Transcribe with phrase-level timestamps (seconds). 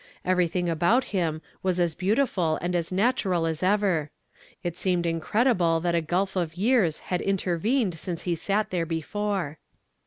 [0.25, 4.09] Everything about luni was as beautiful and as natural as ever;
[4.63, 8.71] it seemed incredible that a gulf of yeai s had inter vened since he sat
[8.71, 9.59] there before